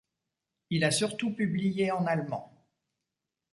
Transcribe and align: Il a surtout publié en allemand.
Il 0.71 0.83
a 0.83 0.89
surtout 0.89 1.31
publié 1.31 1.91
en 1.91 2.07
allemand. 2.07 2.51